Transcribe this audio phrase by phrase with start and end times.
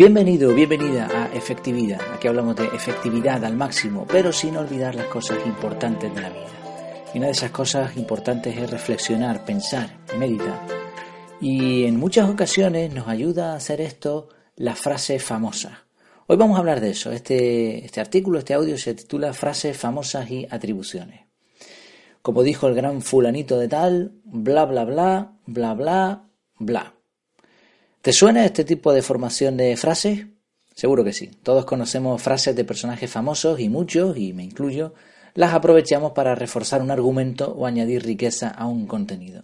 [0.00, 2.00] Bienvenido, bienvenida a Efectividad.
[2.14, 6.46] Aquí hablamos de efectividad al máximo, pero sin olvidar las cosas importantes de la vida.
[7.12, 10.66] Y una de esas cosas importantes es reflexionar, pensar, meditar.
[11.38, 15.84] Y en muchas ocasiones nos ayuda a hacer esto la frase famosa.
[16.26, 17.12] Hoy vamos a hablar de eso.
[17.12, 21.26] Este, este artículo, este audio se titula Frases famosas y atribuciones.
[22.22, 26.24] Como dijo el gran fulanito de tal, bla bla bla, bla bla
[26.58, 26.99] bla.
[28.02, 30.24] ¿Te suena este tipo de formación de frases?
[30.74, 31.30] Seguro que sí.
[31.42, 34.94] Todos conocemos frases de personajes famosos y muchos, y me incluyo,
[35.34, 39.42] las aprovechamos para reforzar un argumento o añadir riqueza a un contenido.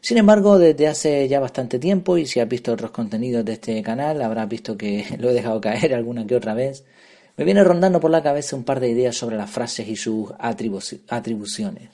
[0.00, 3.82] Sin embargo, desde hace ya bastante tiempo, y si has visto otros contenidos de este
[3.82, 6.82] canal, habrás visto que lo he dejado caer alguna que otra vez,
[7.36, 10.32] me viene rondando por la cabeza un par de ideas sobre las frases y sus
[10.38, 11.90] atribuciones.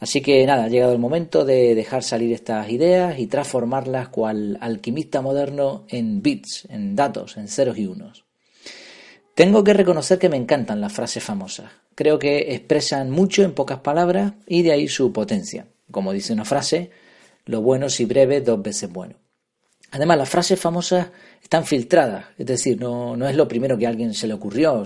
[0.00, 4.56] Así que nada, ha llegado el momento de dejar salir estas ideas y transformarlas cual
[4.60, 8.24] alquimista moderno en bits, en datos, en ceros y unos.
[9.34, 11.70] Tengo que reconocer que me encantan las frases famosas.
[11.94, 15.66] Creo que expresan mucho en pocas palabras y de ahí su potencia.
[15.90, 16.90] Como dice una frase,
[17.46, 19.14] lo bueno si breve, dos veces bueno.
[19.90, 21.08] Además, las frases famosas
[21.42, 24.84] están filtradas, es decir, no, no, es lo primero que a alguien se le ocurrió,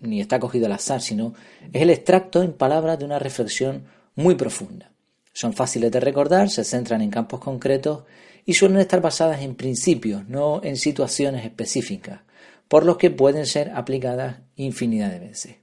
[0.00, 1.32] ni está cogido al azar, sino
[1.72, 4.92] es el extracto en palabras de una reflexión muy profunda.
[5.32, 8.04] Son fáciles de recordar, se centran en campos concretos
[8.44, 12.20] y suelen estar basadas en principios, no en situaciones específicas,
[12.68, 15.56] por los que pueden ser aplicadas infinidad de veces.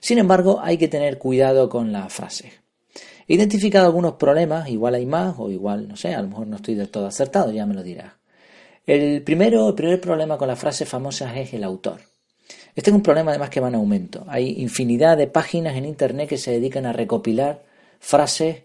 [0.00, 2.52] Sin embargo, hay que tener cuidado con las frases.
[3.26, 6.56] He identificado algunos problemas, igual hay más o igual, no sé, a lo mejor no
[6.56, 8.14] estoy del todo acertado, ya me lo dirás.
[8.86, 12.00] El primero, el primer problema con las frases famosas es el autor.
[12.74, 14.24] Este es un problema además que va en aumento.
[14.28, 17.67] Hay infinidad de páginas en Internet que se dedican a recopilar
[17.98, 18.62] frases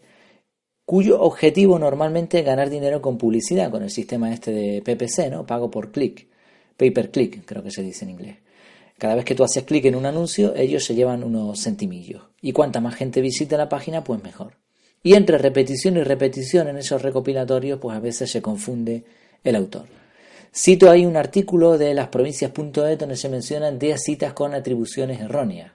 [0.86, 5.46] cuyo objetivo normalmente es ganar dinero con publicidad, con el sistema este de PPC, ¿no?
[5.46, 6.28] Pago por clic,
[6.78, 8.38] pay per click, creo que se dice en inglés.
[8.98, 12.24] Cada vez que tú haces clic en un anuncio, ellos se llevan unos centimillos.
[12.42, 14.58] Y cuanta más gente visite la página, pues mejor.
[15.02, 19.04] Y entre repetición y repetición en esos recopilatorios, pues a veces se confunde
[19.44, 19.88] el autor.
[20.56, 25.74] Cito ahí un artículo de las provincias.es donde se mencionan 10 citas con atribuciones erróneas.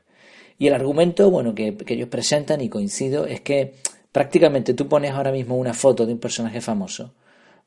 [0.59, 3.75] Y el argumento, bueno, que, ellos presentan y coincido es que
[4.11, 7.15] prácticamente tú pones ahora mismo una foto de un personaje famoso,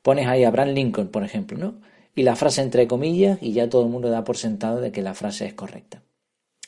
[0.02, 1.80] pones ahí a Abraham Lincoln, por ejemplo, ¿no?
[2.14, 5.00] Y la frase entre comillas y ya todo el mundo da por sentado de que
[5.00, 6.02] la frase es correcta.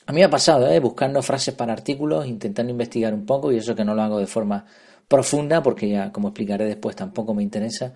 [0.06, 0.80] A mí me ha pasado, ¿eh?
[0.80, 4.26] buscando frases para artículos, intentando investigar un poco, y eso que no lo hago de
[4.26, 4.66] forma
[5.08, 7.94] profunda, porque ya, como explicaré después, tampoco me interesa,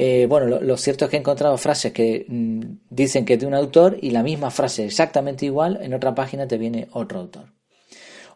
[0.00, 3.46] eh, bueno, lo, cierto es que he encontrado frases que mm, dicen que es de
[3.46, 7.46] un autor y la misma frase exactamente igual, en otra página te viene otro autor.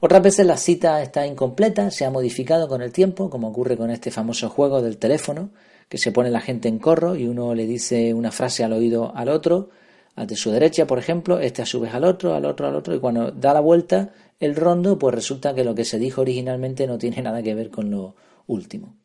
[0.00, 3.90] Otras veces la cita está incompleta, se ha modificado con el tiempo, como ocurre con
[3.92, 5.50] este famoso juego del teléfono,
[5.88, 9.12] que se pone la gente en corro y uno le dice una frase al oído
[9.14, 9.70] al otro,
[10.16, 12.74] al de su derecha, por ejemplo, este a su vez al otro, al otro, al
[12.74, 16.22] otro, y cuando da la vuelta el rondo, pues resulta que lo que se dijo
[16.22, 18.16] originalmente no tiene nada que ver con lo
[18.48, 18.96] último.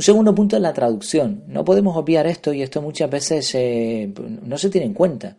[0.00, 1.44] Un segundo punto es la traducción.
[1.46, 3.54] No podemos obviar esto y esto muchas veces
[4.14, 5.36] no se tiene en cuenta.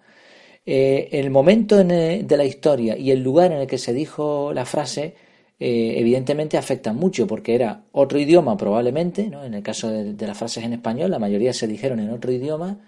[0.64, 4.66] Eh, el momento de la historia y el lugar en el que se dijo la
[4.66, 5.16] frase
[5.60, 9.44] eh, evidentemente afectan mucho porque era otro idioma probablemente, ¿no?
[9.44, 12.82] en el caso de, las frases en español la mayoría se dijeron en otro idioma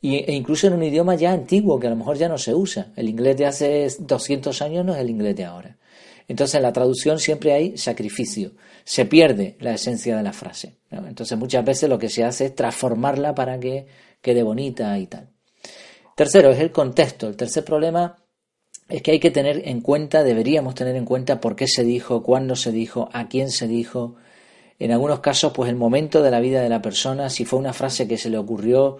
[0.00, 2.92] e incluso en un idioma ya antiguo que a lo mejor ya no se usa.
[2.96, 5.76] El inglés de hace 200 años no es el inglés de ahora.
[6.28, 8.52] Entonces en la traducción siempre hay sacrificio,
[8.84, 10.76] se pierde la esencia de la frase.
[10.90, 13.86] Entonces muchas veces lo que se hace es transformarla para que
[14.20, 15.30] quede bonita y tal.
[16.14, 17.28] Tercero es el contexto.
[17.28, 18.16] El tercer problema
[18.88, 22.22] es que hay que tener en cuenta, deberíamos tener en cuenta por qué se dijo,
[22.22, 24.16] cuándo se dijo, a quién se dijo.
[24.78, 27.72] En algunos casos, pues el momento de la vida de la persona, si fue una
[27.72, 28.98] frase que se le ocurrió,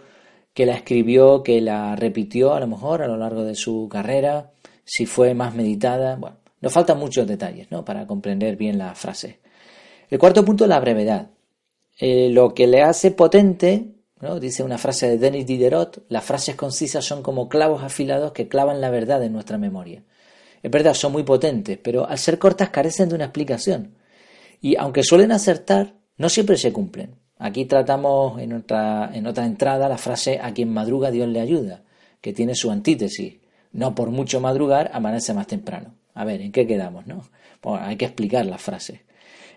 [0.55, 4.53] que la escribió, que la repitió a lo mejor a lo largo de su carrera,
[4.85, 6.17] si fue más meditada.
[6.17, 7.85] Bueno, nos faltan muchos detalles ¿no?
[7.85, 9.39] para comprender bien la frase.
[10.11, 11.31] El cuarto punto es la brevedad.
[11.99, 14.41] Eh, lo que le hace potente, ¿no?
[14.41, 18.81] dice una frase de Denis Diderot, las frases concisas son como clavos afilados que clavan
[18.81, 20.03] la verdad en nuestra memoria.
[20.63, 23.95] Es verdad, son muy potentes, pero al ser cortas carecen de una explicación.
[24.61, 27.15] Y aunque suelen acertar, no siempre se cumplen.
[27.39, 31.85] Aquí tratamos en otra, en otra entrada la frase a quien madruga Dios le ayuda,
[32.21, 33.39] que tiene su antítesis.
[33.71, 35.98] No por mucho madrugar amanece más temprano.
[36.19, 37.07] A ver, ¿en qué quedamos?
[37.07, 37.23] No?
[37.81, 39.01] hay que explicar las frases.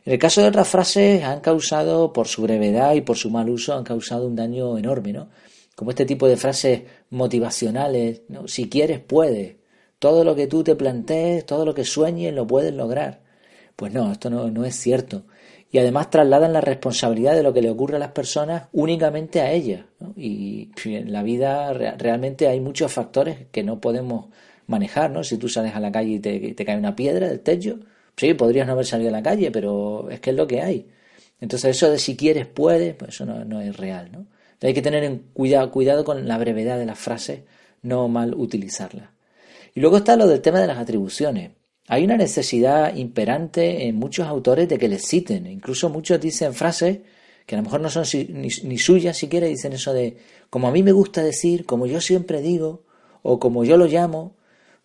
[0.05, 3.49] En el caso de otras frases han causado, por su brevedad y por su mal
[3.49, 5.29] uso, han causado un daño enorme, ¿no?
[5.75, 8.47] Como este tipo de frases motivacionales, ¿no?
[8.47, 9.55] Si quieres, puedes.
[9.97, 13.21] Todo lo que tú te plantees, todo lo que sueñes, lo puedes lograr.
[13.75, 15.23] Pues no, esto no, no es cierto.
[15.71, 19.51] y además trasladan la responsabilidad de lo que le ocurre a las personas únicamente a
[19.51, 19.85] ellas.
[20.15, 24.27] Y en la vida realmente hay muchos factores que no podemos
[24.67, 25.23] manejar, ¿no?
[25.23, 27.79] Si tú sales a la calle y te, cae una piedra del techo,
[28.15, 30.87] sí, podrías no haber salido a la calle, pero es que es lo que hay.
[31.39, 34.25] Entonces eso de si quieres, puedes, pues eso no, es real, ¿no?
[34.61, 37.41] hay que tener en cuidado, cuidado con la brevedad de las frases,
[37.81, 39.09] no mal utilizarlas.
[39.73, 41.51] Y luego está lo del tema de las atribuciones.
[41.87, 45.47] Hay una necesidad imperante en muchos autores de que les citen.
[45.47, 46.99] Incluso muchos dicen frases
[47.45, 50.17] que a lo mejor no son ni, suyas siquiera, dicen eso de
[50.49, 52.83] como a mí me gusta decir, como yo siempre digo,
[53.23, 54.35] o como yo lo llamo.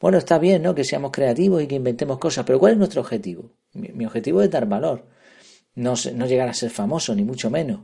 [0.01, 0.75] Bueno, está bien, ¿no?
[0.75, 3.51] Que seamos creativos y que inventemos cosas, pero ¿cuál es nuestro objetivo?
[3.73, 5.07] Mi, objetivo es dar valor,
[5.75, 5.95] no,
[6.27, 7.81] llegar a ser famoso, ni mucho menos.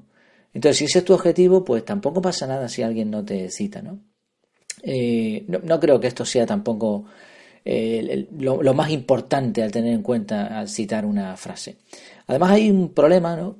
[0.52, 3.80] Entonces, si ese es tu objetivo, pues tampoco pasa nada si alguien no te cita,
[3.80, 4.00] ¿no?
[4.82, 7.04] Eh, no, creo que esto sea tampoco
[7.64, 11.76] eh, lo, más importante al tener en cuenta al citar una frase.
[12.26, 13.58] Además hay un problema, ¿no?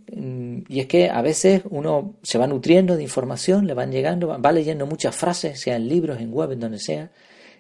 [0.69, 4.52] Y es que a veces uno se va nutriendo de información, le van llegando, va
[4.52, 7.10] leyendo muchas frases, sea en libros, en web, en donde sea,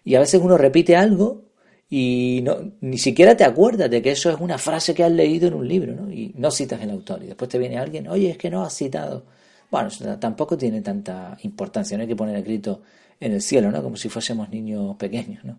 [0.04, 1.44] y a veces uno repite algo
[1.88, 5.48] y no, ni siquiera te acuerdas de que eso es una frase que has leído
[5.48, 6.10] en un libro, ¿no?
[6.10, 7.22] Y no citas el autor.
[7.22, 9.26] Y después te viene alguien, oye, es que no has citado.
[9.70, 12.82] Bueno, tampoco tiene tanta importancia, no hay que poner el grito
[13.20, 13.82] en el cielo, ¿no?
[13.82, 15.58] Como si fuésemos niños pequeños, ¿no?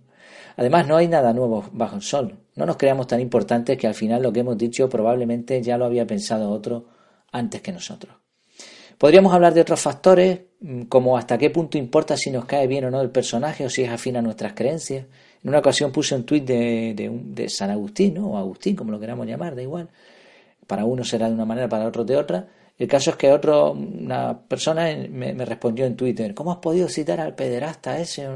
[0.58, 2.36] Además, no hay nada nuevo bajo el sol.
[2.56, 5.86] No nos creamos tan importantes que al final lo que hemos dicho probablemente ya lo
[5.86, 6.88] había pensado otro
[7.32, 8.23] antes que nosotros.
[8.98, 12.86] Podríamos hablar de otros factores, mm, como hasta qué punto importa si nos cae bien
[12.86, 15.06] o no el personaje o si es afín a nuestras creencias.
[15.44, 18.28] En una ocasión puse un tuit de, de, San Agustín, ¿no?
[18.32, 19.90] o Agustín, como lo queramos llamar, da igual.
[20.68, 22.48] Para uno será de una manera, para otro de otra.
[22.78, 27.20] El caso es que otro, una persona me, respondió en Twitter, ¿cómo has podido citar
[27.20, 28.28] al pederasta ese?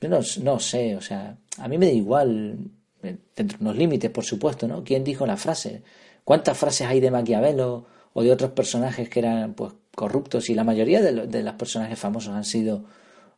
[0.00, 2.58] no, no sé, o sea, a mí me da igual,
[3.00, 4.84] dentro de unos límites, por supuesto, ¿no?
[4.84, 5.82] ¿Quién dijo la frase?
[6.24, 10.48] ¿Cuántas frases hay de Maquiavelo o de otros personajes que eran pues corruptos?
[10.48, 12.84] Y la mayoría de, de los personajes famosos han sido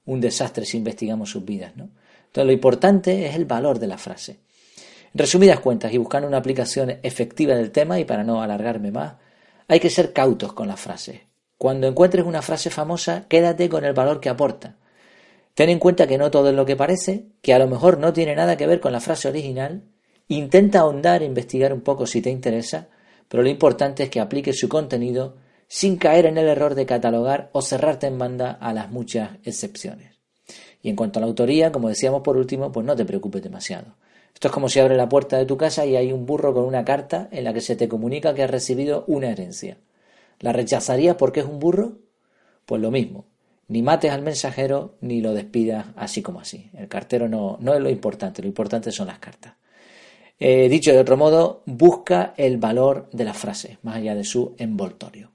[0.04, 1.90] un desastre si investigamos sus vidas, ¿no?
[2.26, 4.38] Entonces lo importante es el valor de la frase.
[5.12, 9.14] En resumidas cuentas, y buscando una aplicación efectiva del tema, y para no alargarme más,
[9.68, 11.20] hay que ser cautos con las frases.
[11.58, 14.76] Cuando encuentres una frase famosa, quédate con el valor que aporta.
[15.54, 18.12] Ten en cuenta que no todo es lo que parece, que a lo mejor no
[18.12, 19.84] tiene nada que ver con la frase original.
[20.28, 22.88] Intenta ahondar e investigar un poco si te interesa,
[23.28, 25.36] pero lo importante es que apliques su contenido
[25.68, 30.12] sin caer en el error de catalogar o cerrarte en banda a las muchas excepciones.
[30.82, 33.96] Y en cuanto a la autoría, como decíamos por último, pues no te preocupes demasiado.
[34.32, 36.64] Esto es como si abres la puerta de tu casa y hay un burro con
[36.64, 39.78] una carta en la que se te comunica que has recibido una herencia.
[40.40, 41.98] ¿La rechazarías porque es un burro?
[42.66, 43.24] Pues lo mismo.
[43.68, 46.70] Ni mates al mensajero ni lo despidas así como así.
[46.74, 49.54] El cartero no, no es lo importante, lo importante son las cartas.
[50.38, 54.54] Eh, dicho de otro modo, busca el valor de la frase, más allá de su
[54.58, 55.32] envoltorio.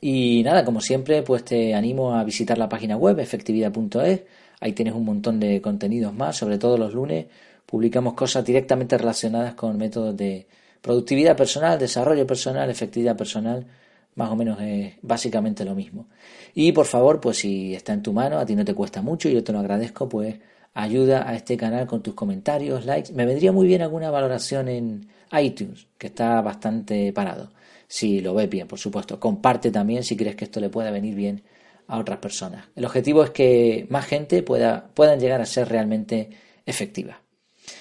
[0.00, 4.22] Y nada, como siempre, pues te animo a visitar la página web efectividad.es.
[4.60, 7.26] Ahí tienes un montón de contenidos más, sobre todo los lunes
[7.66, 10.46] publicamos cosas directamente relacionadas con métodos de
[10.80, 13.66] productividad personal, desarrollo personal, efectividad personal
[14.14, 16.06] más o menos es básicamente lo mismo.
[16.54, 19.28] Y por favor, pues si está en tu mano, a ti no te cuesta mucho
[19.28, 20.36] y yo te lo agradezco, pues
[20.76, 23.12] ayuda a este canal con tus comentarios, likes.
[23.14, 27.50] Me vendría muy bien alguna valoración en iTunes, que está bastante parado.
[27.88, 29.18] Si lo ves bien, por supuesto.
[29.18, 31.42] Comparte también si crees que esto le pueda venir bien
[31.88, 32.66] a otras personas.
[32.76, 36.28] El objetivo es que más gente pueda, puedan llegar a ser realmente
[36.66, 37.22] efectiva.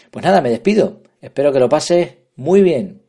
[0.09, 1.01] Pues nada, me despido.
[1.19, 3.01] Espero que lo pases muy bien.